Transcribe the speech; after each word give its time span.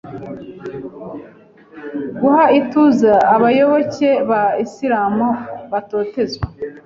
guha 2.19 2.45
ituze 2.59 3.11
abayoboke 3.35 4.09
ba 4.29 4.41
Islam 4.65 5.15
batotezwa, 5.71 6.45